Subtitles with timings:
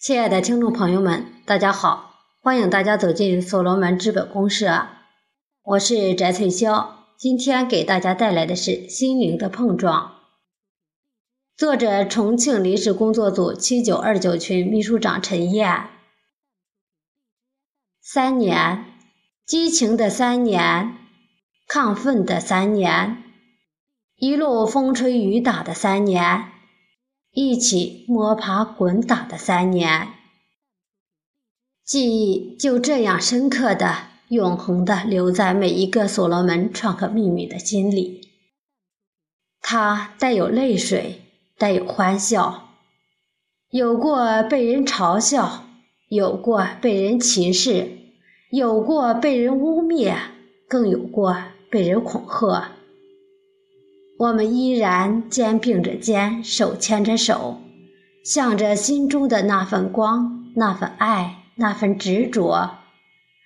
[0.00, 4.86] 亲爱的听众朋友们，大家好，欢迎大家走进所罗门资本公社，
[5.64, 6.90] 我是翟翠霄。
[7.16, 10.06] 今天给大家带来的是《心灵的碰撞》，
[11.56, 15.88] 作者重庆临时工作组七九二九群秘书长陈燕。
[18.00, 18.84] 三年，
[19.44, 20.96] 激情的三年，
[21.68, 23.24] 亢奋的三年，
[24.14, 26.52] 一路风吹雨打的三年。
[27.32, 30.08] 一起摸爬滚打的三年，
[31.84, 38.28] 记忆就这样深刻的、永恒的留在每一个所罗门创客秘密的心里。
[39.60, 41.22] 它带有泪水，
[41.58, 42.70] 带有欢笑，
[43.70, 45.66] 有过被人嘲笑，
[46.08, 47.98] 有过被人歧视，
[48.50, 50.16] 有过被人污蔑，
[50.66, 51.36] 更有过
[51.70, 52.72] 被人恐吓。
[54.18, 57.60] 我们依然肩并着肩，手牵着手，
[58.24, 62.78] 向着心中的那份光、那份爱、那份执着、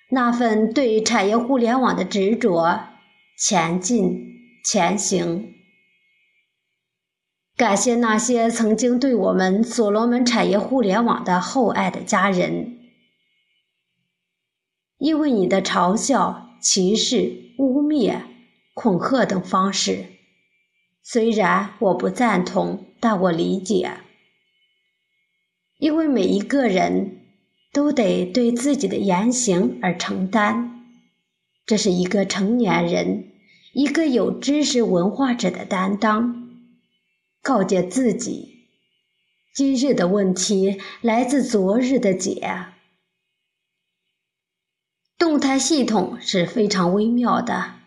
[0.09, 2.79] 那份对产业互联网的执着
[3.37, 4.19] 前进
[4.65, 5.53] 前行。
[7.55, 12.79] 感谢那些曾经对我们所罗门产业互联网的厚爱的家人，
[14.97, 18.21] 因为你的嘲笑、歧视、污蔑、
[18.73, 20.12] 恐吓等方式。
[21.05, 23.97] 虽然我不赞同，但我理解，
[25.77, 27.19] 因为每一个人
[27.73, 30.85] 都得对自己的言行而承担，
[31.65, 33.33] 这是一个成年人、
[33.73, 36.41] 一个有知识文化者的担当。
[37.41, 38.69] 告诫自己，
[39.53, 42.67] 今日的问题来自昨日的解。
[45.17, 47.82] 动态系统是非常微妙的。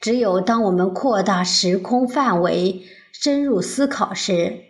[0.00, 4.60] 只有当我们扩大时空范围、深入思考时，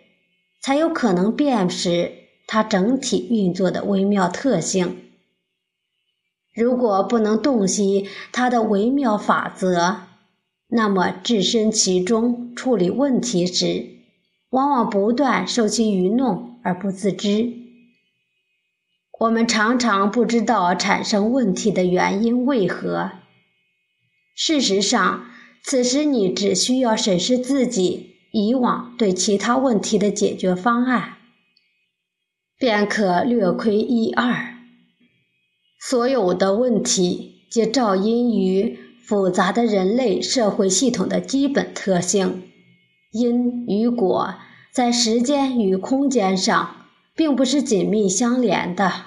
[0.61, 2.11] 才有可能辨识
[2.47, 5.03] 它整体运作的微妙特性。
[6.55, 9.97] 如果不能洞悉它的微妙法则，
[10.69, 13.85] 那么置身其中处理问题时，
[14.49, 17.53] 往往不断受其愚弄而不自知。
[19.19, 23.11] 我们常常不知道产生问题的原因为何。
[24.39, 25.25] 事实上，
[25.63, 31.17] 此时你只需要审视自己以往对其他问题的解决方案，
[32.55, 34.55] 便可略窥一二。
[35.79, 42.43] 所有的问题皆肇因于复杂的人类社会系统的基本特性：
[43.11, 44.35] 因与果
[44.71, 49.05] 在时间与空间上并不是紧密相连的。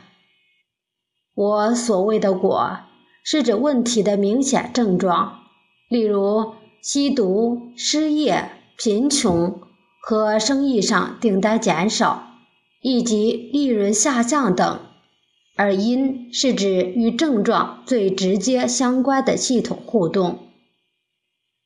[1.36, 2.80] 我所谓的果。
[3.22, 5.40] 是指问题的明显症状，
[5.88, 9.60] 例如吸毒、失业、贫穷
[10.02, 12.36] 和生意上订单减少，
[12.80, 14.78] 以及利润下降等；
[15.56, 20.38] 而因是指与症状最直接相关的系统互动。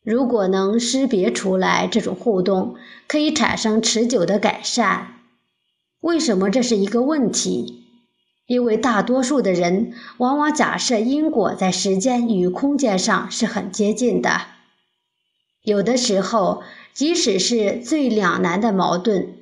[0.02, 2.74] 如果能识别出来这种互动，
[3.06, 5.20] 可以产生持久的改善。
[6.00, 7.83] 为什么这是一个问题？
[8.46, 14.42] 因为大多数的人往往假设因果在时间与空间上是很接近的，
[15.62, 16.62] 有的时候，
[16.92, 19.34] 即使是最两难的矛盾，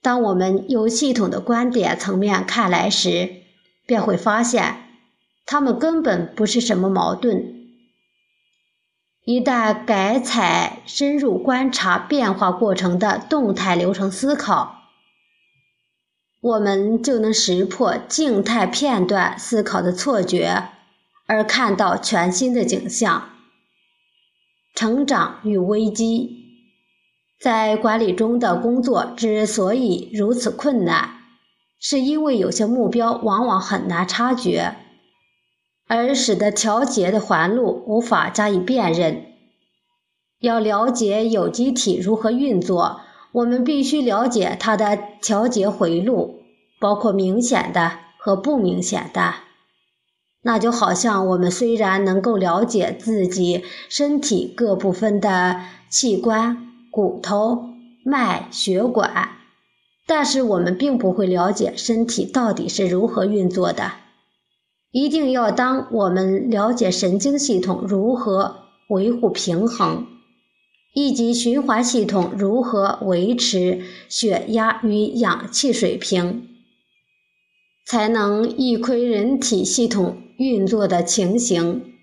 [0.00, 3.42] 当我们由系统的观点层面看来时，
[3.86, 4.76] 便会发现，
[5.44, 7.54] 它们根本不是什么矛盾。
[9.26, 14.77] 一旦改采深入观察变化过程的动态流程思考。
[16.40, 20.68] 我们就能识破静态片段思考的错觉，
[21.26, 23.30] 而看到全新的景象。
[24.76, 26.30] 成长与危机，
[27.40, 31.14] 在管理中的工作之所以如此困难，
[31.80, 34.76] 是因为有些目标往往很难察觉，
[35.88, 39.24] 而使得调节的环路无法加以辨认。
[40.38, 43.00] 要了解有机体如何运作。
[43.32, 46.40] 我们必须了解它的调节回路，
[46.80, 49.34] 包括明显的和不明显的。
[50.42, 57.64] 那就好像我们虽然能够了解自己身体各部分的器官、骨头、
[58.04, 59.30] 脉、血管，
[60.06, 63.92] 但是我们并不会了解身体到底是如何运作的。
[64.90, 68.56] 一定要当我们了解神经系统如何
[68.88, 70.06] 维护平衡。
[70.94, 76.48] 以及循环系统如何维持血压与氧气水平，
[77.86, 81.94] 才能一窥人体系统运作的情形。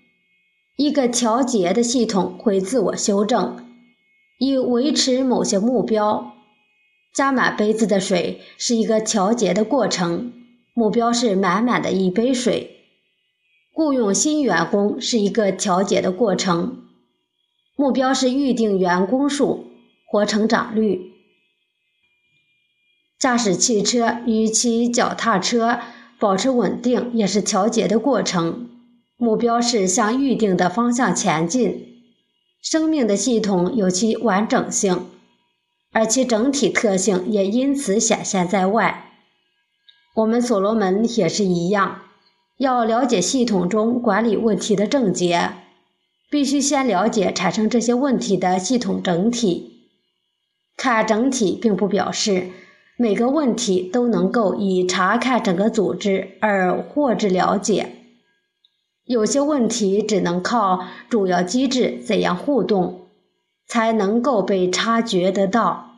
[0.76, 3.66] 一个调节的系统会自我修正，
[4.38, 6.32] 以维持某些目标。
[7.14, 10.32] 加满杯子的水是一个调节的过程，
[10.74, 12.72] 目标是满满的一杯水。
[13.72, 16.85] 雇佣新员工是一个调节的过程，
[17.76, 19.70] 目标是预定员工数
[20.08, 21.12] 或成长率。
[23.18, 25.78] 驾驶汽车与骑脚踏车
[26.18, 28.68] 保持稳定也是调节的过程，
[29.16, 32.02] 目标是向预定的方向前进。
[32.60, 35.06] 生命的系统有其完整性。
[35.92, 39.12] 而其整体特性也因此显现在外。
[40.16, 42.02] 我们所罗门也是一样，
[42.58, 45.52] 要了解系统中管理问题的症结，
[46.30, 49.72] 必须先了解产生这些问题的系统整体。
[50.76, 52.48] 看整体，并不表示
[52.98, 57.92] 每个问题都能够以查看整个组织而获知了解。
[59.04, 63.06] 有些问题只能靠主要机制怎样互动，
[63.68, 65.92] 才能够被察觉得到。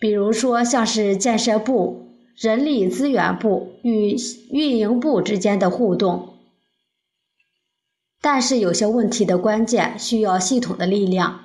[0.00, 4.16] 比如说，像是建设部、人力资源部与
[4.50, 6.33] 运营部之间的互动。
[8.24, 11.40] 但是，有些问题的关键需要系统的力量，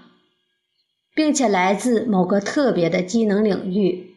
[1.13, 4.15] 并且来自某个特别的机能领域。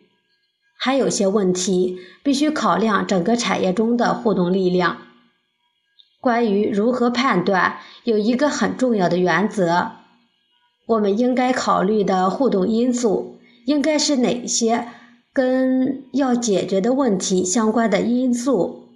[0.78, 4.98] 还有些问题必须考量整个产业中的互动力量。
[6.20, 9.90] 关于如何判断，有一个很重要的原则：
[10.86, 13.40] 我们应该考虑的互动因素。
[13.64, 14.86] 应该是哪些
[15.32, 18.88] 跟要解决的问题相关的因素，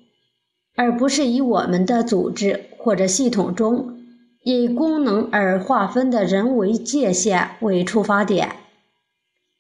[0.77, 3.99] 而不是以我们的组织或者系统中
[4.45, 8.59] 以功能而划分的人为界限为出发点。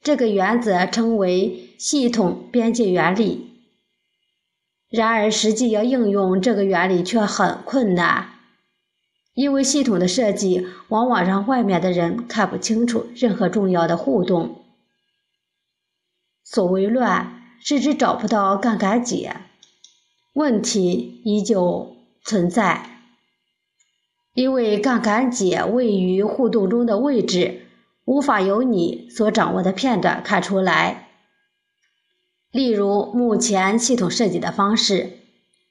[0.00, 3.50] 这个原则称为系统边界原理。
[4.88, 8.28] 然而，实际要应用这个原理却很困难，
[9.34, 14.62] 因为系统的设计往往让外面的人看不清楚任何重要的互动。
[16.44, 19.34] 所谓乱，是指找不到杠杆解，
[20.32, 22.95] 问题依旧存在，
[24.36, 27.62] 因为杠杆解位于互动中的位置，
[28.04, 31.08] 无法由你所掌握的片段看出来。
[32.52, 35.20] 例如，目前系统设计的方式，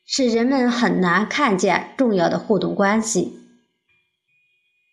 [0.03, 3.37] 使人们很难看见重要的互动关系。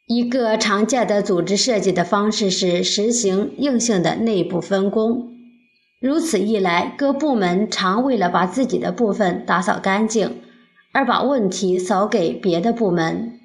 [0.06, 5.32] 一个常见的组织设计的方式是实行硬性的内部分工。
[5.98, 10.42] 如此一来，各部门常为了把自己的部分打扫干净，
[10.92, 13.38] 而把问题扫给别的部门。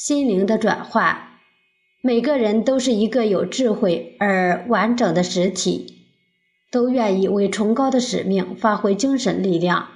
[0.00, 1.28] 心灵的转换，
[2.00, 6.06] 每个人都是一个有智慧而完整的实体，
[6.72, 9.88] 都愿意为崇高的使命发挥精神力量。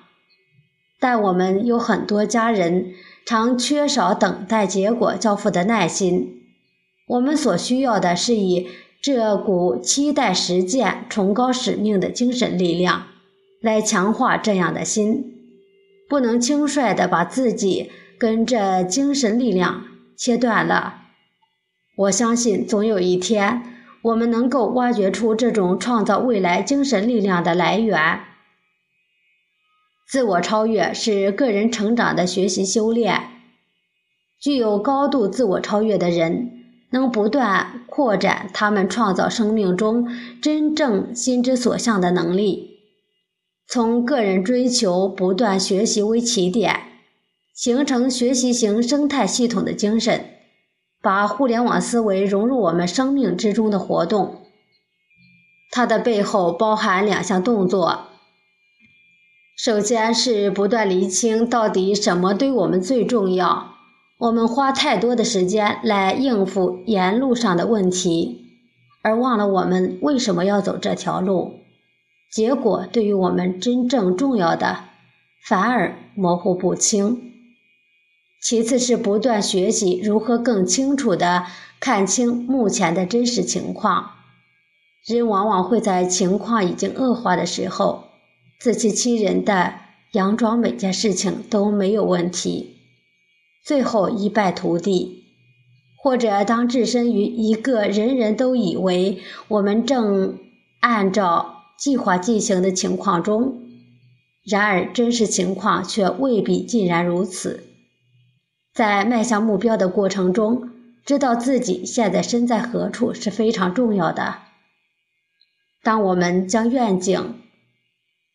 [1.01, 2.93] 但我们有很多家人
[3.25, 6.43] 常缺少等待结果交付的耐心。
[7.07, 8.69] 我们所需要的是以。
[9.01, 13.09] 这股期待实践崇高使命的精神力量，
[13.61, 15.35] 来强化这样的心，
[16.09, 19.85] 不能轻率地把自己跟这精神力量
[20.17, 21.03] 切断了。
[21.97, 23.63] 我相信，总有一天，
[24.03, 28.21] 我们能够挖掘出这种创造未来精神力量的来源。
[30.09, 33.21] 自我超越是个人成长的学习修炼，
[34.41, 36.51] 具有高度自我超越的人。
[36.91, 40.09] 能不断扩展他们创造生命中
[40.41, 42.79] 真正心之所向的能力，
[43.67, 46.94] 从个人追求不断学习为起点，
[47.55, 50.25] 形成学习型生态系统的精神，
[51.01, 54.43] 把互联网思维融入我们生命之中的活动。
[55.71, 58.07] 它的背后包含两项动作：
[59.57, 63.75] 首先是不断厘清到底什么对我们最重要。
[64.19, 68.47] 我们花太多的时间来应付沿路上的问题，
[69.03, 71.61] 而忘了我们为什么要走这条路。
[72.33, 74.87] 结果对于我们真正重要的
[75.47, 77.34] 反而模糊不清。
[78.45, 81.47] 其次是不断学习如何更清楚地
[81.81, 84.11] 看清目前的真实情况。
[85.07, 88.05] 人往往会在情况已经恶化的时候，
[88.61, 89.77] 自欺欺人的
[90.13, 92.77] 佯装每件事情都没有问题。
[93.65, 95.25] 最后一败涂地，
[95.97, 100.39] 或者当置身于一个人人都以为我们正
[100.81, 103.63] 按照计划进行的情况中，
[104.45, 107.71] 然而真实情况却未必尽然如此。
[108.75, 110.71] 在迈向目标的过程中，
[111.05, 114.39] 知道自己现在身在何处是非常重要的。
[115.83, 117.37] 当我们将愿景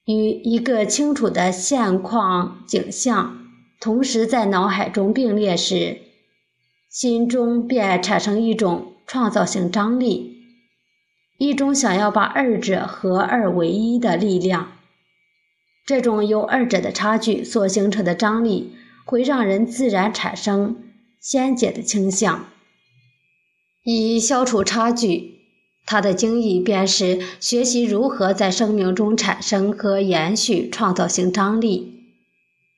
[0.05, 3.35] 与一个清楚的现况景象。
[3.81, 5.99] 同时在脑海中并列时，
[6.89, 10.43] 心中便产生一种创造性张力，
[11.37, 14.73] 一种想要把二者合二为一的力量。
[15.85, 18.75] 这种由二者的差距所形成的张力，
[19.09, 20.83] 会让人自然产生
[21.19, 22.45] 先解的倾向。
[23.83, 25.39] 以消除差距，
[25.87, 32.03] 他的精义便是学习如何在生命中产生和延续创造性张力。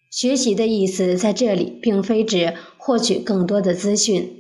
[0.10, 4.38] 学习的意思在这里，并非指获取更多的资讯。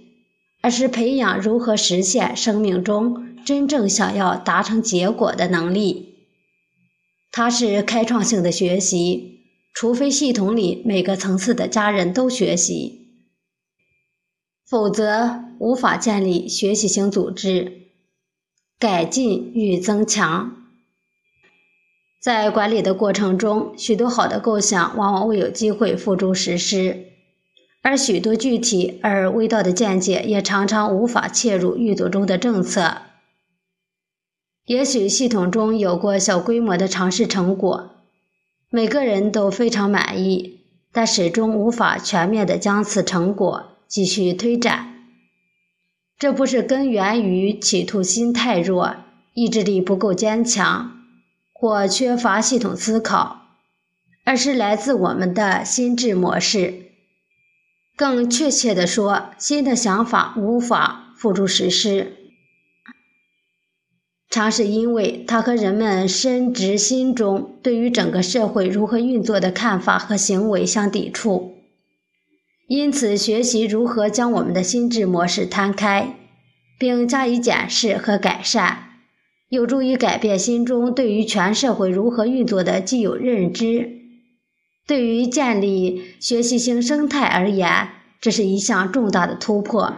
[0.61, 6.13] 而是培养如何实现生命中真正想要达成结果的能力。
[7.31, 9.40] 它是开创性的学习，
[9.73, 13.07] 除非系统里每个层次的家人都学习，
[14.67, 17.79] 否则无法建立学习型组织。
[18.79, 20.55] 改进与增强，
[22.19, 27.05] 在管理的过程中，许多好的构想往往未有机会付诸实施。
[27.83, 33.03] 而许多具体而微道的见解也常常无法切入运作中的政策。
[34.65, 38.00] 也许系统中有过小规模的尝试成果，
[38.73, 40.61] 每个人都非常满意，
[40.93, 44.93] 但始终无法全面的将此成果继续推展。
[46.17, 48.95] 这不是根源于企图心太弱、
[49.33, 51.01] 意志力不够坚强
[51.51, 53.41] 或缺乏系统思考，
[54.23, 56.91] 而是来自我们的心智模式。
[57.97, 62.20] 更确切地说，新的想法无法付诸实施，
[64.31, 71.57] 常是因为它和人们深植心中对于整个社会如何运作的看法和行为相抵触。
[72.69, 76.15] 因此，学习如何将我们的心智模式摊开，
[76.79, 78.91] 并加以检视和改善，
[79.49, 83.89] 有助于改变心中对于全社会如何运作的既有认知。
[84.87, 87.89] 对于建立学习型生态而言，
[88.21, 89.93] 这是一项重大的突破。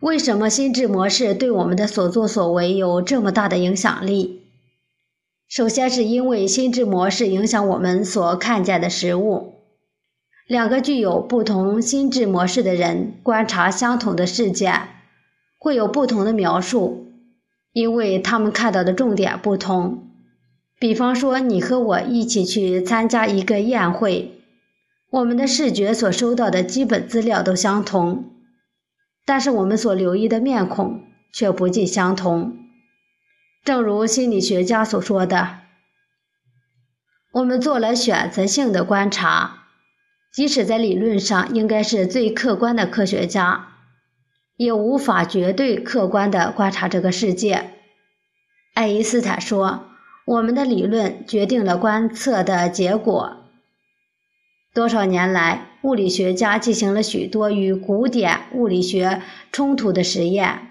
[0.00, 4.40] 为什么心智模式对我们的所作所为有这么大的影响力？
[5.46, 9.56] 首先是因为心智模式影响我们所看见的事物。
[10.46, 14.88] 两个具有不同心智模式的人观察相同的事件，
[15.58, 17.06] 会有不同的描述，
[17.74, 20.08] 因为他们看到的重点不同。
[20.78, 24.40] 比方说，你和我一起去参加一个宴会，
[25.10, 28.24] 我们的视觉所收到的基本资料都相同，
[29.30, 32.66] 但是我们所留意的面孔却不尽相同。
[33.62, 35.60] 正如心理学家所说的，
[37.30, 39.66] 我们做了选择性的观察，
[40.32, 43.68] 即使在理论上应该是最客观的科学家，
[44.56, 47.70] 也无法绝对客观地观察这个世界。
[48.74, 49.86] 爱因斯坦说。
[50.26, 53.36] 我们的理论决定了观测的结果。
[54.72, 59.22] 多少年来，物理学家进行了许多与古典物理学
[59.52, 60.68] 冲突的实验。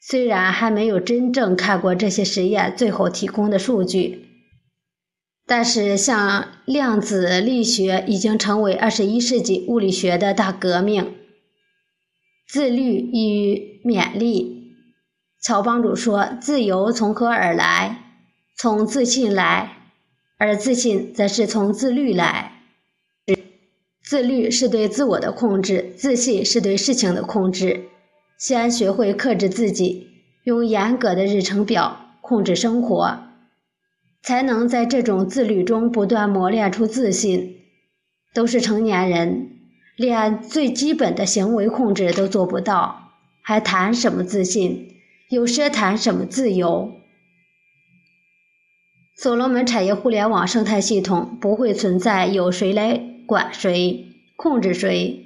[0.00, 4.26] 虽然还没有真正看过这些实验最后提供的数据，
[5.46, 11.14] 但是像量子力学已经成为二十一世纪物理学的大革命。
[12.48, 14.72] 自律与勉励，
[15.40, 18.04] 乔帮主说：“自由从何而来？”
[18.58, 19.76] 从自信来，
[20.38, 22.59] 而自信则是从自律来。
[24.02, 27.84] 自律是对自我的控制，自信是对事情的控制。
[28.38, 30.08] 先学会克制自己，
[30.44, 33.18] 用严格的日程表控制生活，
[34.22, 37.56] 才能在这种自律中不断磨练出自信。
[38.32, 39.50] 都是成年人，
[39.96, 43.10] 连最基本的行为控制都做不到，
[43.42, 44.94] 还谈什么自信？
[45.28, 46.92] 有奢谈什么自由？
[49.16, 55.24] 所罗门产业互联网生态系统不会存在有谁来管谁、控制谁。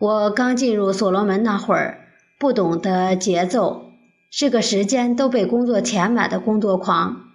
[0.00, 3.92] 我刚进入所罗门那会儿，不懂得节奏，
[4.28, 7.28] 是个时间都被工作填满的工作狂。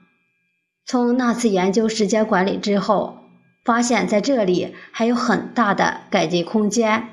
[0.86, 3.20] 从那次研究时间管理之后，
[3.64, 7.08] 发现在这里还有很大的改进空间。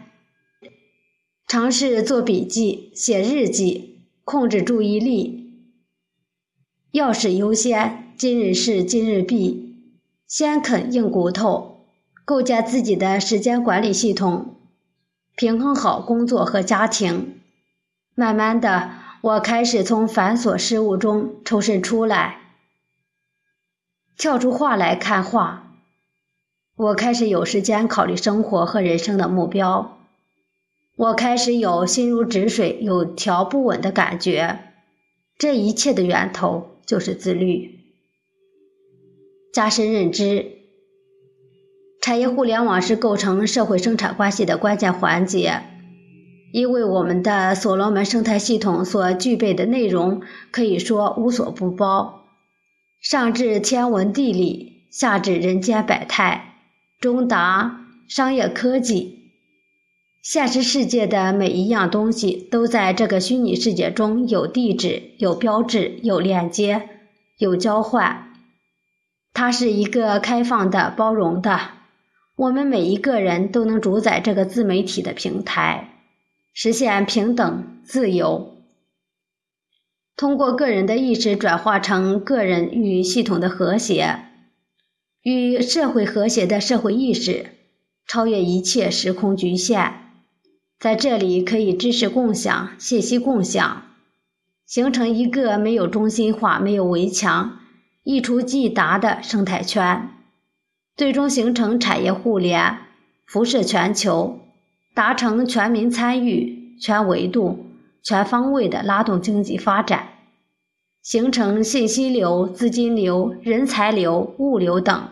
[1.46, 5.52] 尝试做笔记、写日记，控制注意力，
[6.90, 8.12] 要事优先。
[8.16, 9.76] 今日事今日毕，
[10.26, 11.69] 先啃硬骨头，
[12.30, 14.54] 构建自己的时间管理系统，
[15.34, 17.40] 平衡好工作和家庭。
[18.14, 22.38] 慢慢的，我开始从繁琐事务中抽身出来，
[24.16, 25.74] 跳出画来看画。
[26.76, 29.98] 我开始有时间考虑生活和人生的目标。
[30.94, 34.60] 我开始有心如止水、有条不紊的感觉。
[35.36, 37.80] 这一切的源头就是自律。
[39.52, 40.59] 加深认知，
[42.10, 45.62] 产业互联网是构成社会生产关系的关键环节。
[46.50, 52.24] 因为我们的所罗门生态系统所具备的内容可以说无所不包，
[53.00, 56.56] 上至天文地理，下至人间百态，
[56.98, 59.30] 中达商业科技。
[60.20, 66.88] 现实世界的每一样东西都在这个虚拟世界中有地址、有标志、有链接、
[67.38, 68.32] 有交换。
[69.32, 71.60] 它是一个开放的、包容的，
[72.40, 75.90] 我们每一个人都能主宰这个自媒体的平台，
[76.54, 78.56] 实现平等、自由。
[80.16, 84.20] 通过个人的意识转化成个人与系统的和谐，
[85.22, 87.44] 与社会和谐的社会意识，
[88.06, 89.92] 超越一切时空局限。
[90.78, 93.82] 在这里可以知识共享、信息共享，
[94.64, 97.60] 形成一个没有中心化、没有围墙、
[98.02, 100.08] 一触即达的生态圈，
[100.96, 102.78] 最终形成产业互联，
[103.26, 104.40] 辐射全球，
[104.94, 107.66] 达成全民参与、全维度、
[108.02, 110.08] 全方位的拉动经济发展，
[111.02, 115.08] 形成信息流、资金流、人才流、物流等。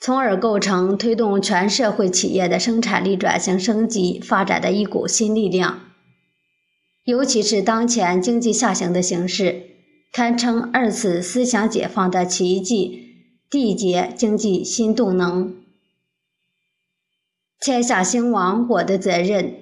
[0.00, 5.80] 从而构成推动全社会企业的生产力转型升级发展的一股新力量。
[7.04, 9.62] 尤其是当前经济下行的形势，
[10.12, 13.03] 堪称二次思想解放的奇迹，
[13.54, 15.54] 缔结经济新动能。
[17.60, 19.54] 天下兴亡，我的责任。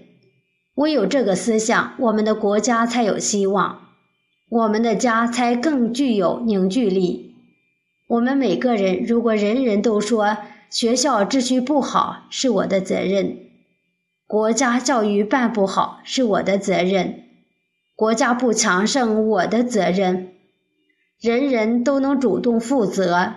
[0.76, 3.88] 唯有这个思想，我们的国家才有希望，
[4.49, 7.34] 我们的家才更具有凝聚力。
[8.08, 10.38] 我们每个人，如果人人都说
[10.70, 13.40] 学校秩序不好是我的责任，
[14.26, 17.25] 国家教育办不好是我的责任，
[17.94, 20.32] 国家不强盛我的责任，
[21.20, 23.34] 人人都能主动负责，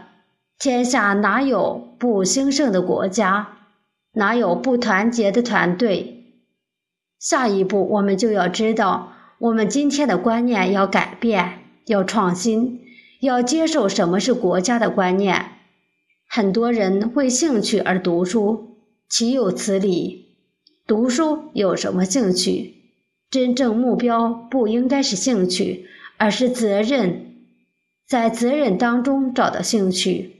[0.57, 3.57] 天下哪有不兴盛的国家？
[4.13, 6.33] 哪有不团结的团队？
[7.19, 12.81] 下一步，我们就要知道，我们今天的观念要改变，要创新。
[13.21, 15.45] 要接受什么是国家的观念。
[16.29, 18.77] 很多人为兴趣而读书，
[19.09, 20.37] 岂有此理？
[20.85, 22.75] 读书有什么兴趣？
[23.31, 27.35] 真正目标不应该是兴趣，而是责任。
[28.07, 30.34] 在责任当中找到兴趣，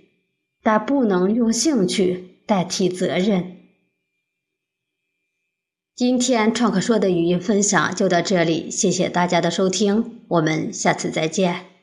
[0.65, 3.58] 但不能用兴趣代替责任。
[5.95, 11.74] 今天创客说的语音分享就到这里，谢谢大家的收听，我们下次再见。